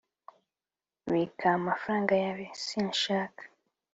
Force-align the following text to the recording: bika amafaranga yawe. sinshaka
bika 1.11 1.47
amafaranga 1.59 2.13
yawe. 2.23 2.45
sinshaka 2.65 3.41